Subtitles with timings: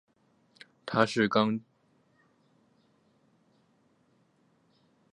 [0.83, 1.63] 他是刚铎。